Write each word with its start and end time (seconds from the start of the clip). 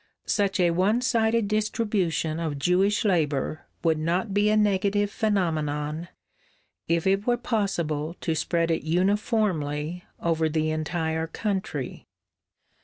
Such 0.25 0.59
a 0.59 0.71
one 0.71 0.99
sided 1.01 1.47
distribution 1.47 2.39
of 2.39 2.57
Jewish 2.57 3.05
labour 3.05 3.67
would 3.83 3.99
not 3.99 4.33
be 4.33 4.49
a 4.49 4.57
negative 4.57 5.11
phenomenon 5.11 6.07
if 6.87 7.05
it 7.05 7.27
were 7.27 7.37
possible 7.37 8.15
to 8.19 8.33
spread 8.33 8.71
it 8.71 8.81
uniformly 8.81 10.03
over 10.19 10.49
the 10.49 10.71
entire 10.71 11.27
country. 11.27 12.07